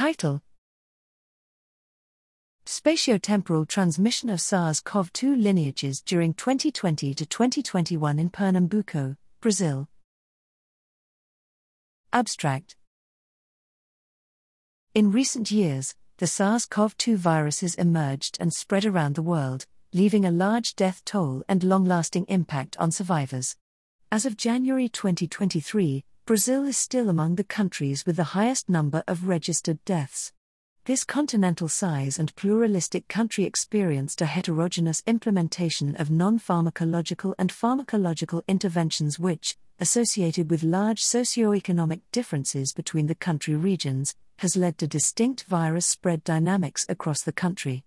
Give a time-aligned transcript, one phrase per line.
[0.00, 0.40] Title
[2.64, 9.90] Spatiotemporal transmission of SARS CoV 2 lineages during 2020 to 2021 in Pernambuco, Brazil.
[12.14, 12.76] Abstract
[14.94, 20.24] In recent years, the SARS CoV 2 viruses emerged and spread around the world, leaving
[20.24, 23.54] a large death toll and long lasting impact on survivors.
[24.10, 29.26] As of January 2023, Brazil is still among the countries with the highest number of
[29.26, 30.32] registered deaths.
[30.84, 38.42] This continental size and pluralistic country experienced a heterogeneous implementation of non pharmacological and pharmacological
[38.46, 45.46] interventions, which, associated with large socio-economic differences between the country regions, has led to distinct
[45.48, 47.82] virus spread dynamics across the country.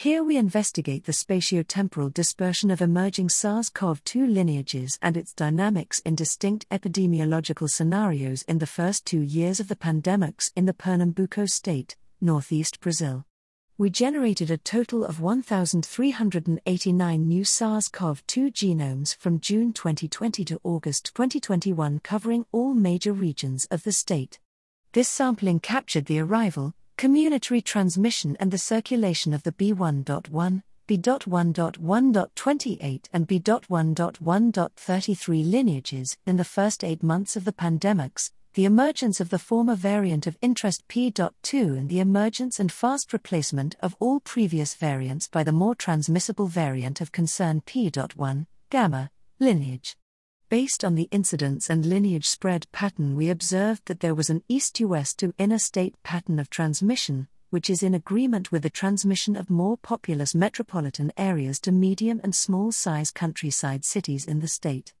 [0.00, 5.98] Here we investigate the spatiotemporal dispersion of emerging SARS CoV 2 lineages and its dynamics
[6.06, 11.44] in distinct epidemiological scenarios in the first two years of the pandemics in the Pernambuco
[11.44, 13.26] state, northeast Brazil.
[13.76, 20.58] We generated a total of 1,389 new SARS CoV 2 genomes from June 2020 to
[20.64, 24.38] August 2021, covering all major regions of the state.
[24.94, 33.26] This sampling captured the arrival, community transmission and the circulation of the B1.1, B.1.1.28 and
[33.26, 39.74] B.1.1.33 lineages in the first eight months of the pandemics, the emergence of the former
[39.74, 45.42] variant of interest P.2 and the emergence and fast replacement of all previous variants by
[45.42, 49.96] the more transmissible variant of concern P.1, gamma, lineage.
[50.50, 54.74] Based on the incidence and lineage spread pattern, we observed that there was an east
[54.74, 59.36] to west to inner state pattern of transmission, which is in agreement with the transmission
[59.36, 64.92] of more populous metropolitan areas to medium and small size countryside cities in the state.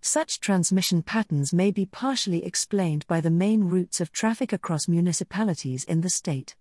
[0.00, 5.84] Such transmission patterns may be partially explained by the main routes of traffic across municipalities
[5.84, 6.56] in the state.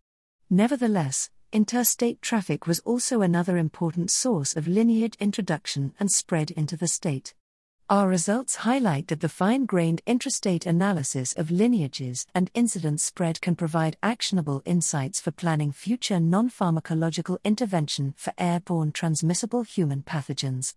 [0.50, 6.90] Nevertheless, interstate traffic was also another important source of lineage introduction and spread into the
[6.90, 7.34] state.
[7.90, 13.56] Our results highlight that the fine grained intrastate analysis of lineages and incidence spread can
[13.56, 20.76] provide actionable insights for planning future non pharmacological intervention for airborne transmissible human pathogens.